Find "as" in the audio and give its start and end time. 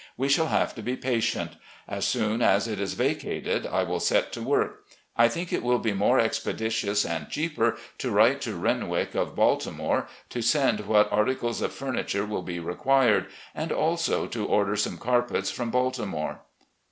1.87-2.07, 2.41-2.67